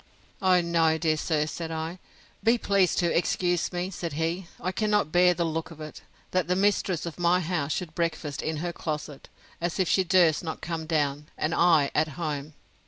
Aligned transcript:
O 0.41 0.61
no, 0.61 0.97
dear 0.97 1.15
sir, 1.15 1.45
said 1.45 1.69
I; 1.69 1.99
be 2.43 2.57
pleased 2.57 2.97
to 2.97 3.15
excuse 3.15 3.71
me! 3.71 3.91
said 3.91 4.13
he, 4.13 4.47
I 4.59 4.71
cannot 4.71 5.11
bear 5.11 5.35
the 5.35 5.45
look 5.45 5.69
of 5.69 5.79
it, 5.79 6.01
that 6.31 6.47
the 6.47 6.55
mistress 6.55 7.05
of 7.05 7.19
my 7.19 7.39
house 7.39 7.71
should 7.71 7.93
breakfast 7.93 8.41
in 8.41 8.57
her 8.65 8.73
closet, 8.73 9.29
as 9.61 9.79
if 9.79 9.87
she 9.87 10.03
durst 10.03 10.43
not 10.43 10.59
come 10.59 10.87
down, 10.87 11.27
and 11.37 11.53
I 11.53 11.91
at 11.93 12.07
home! 12.17 12.55